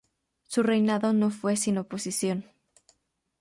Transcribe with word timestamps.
Su 0.47 0.63
reinado 0.63 1.13
no 1.13 1.29
fue 1.29 1.55
sin 1.55 1.77
oposición. 1.77 2.49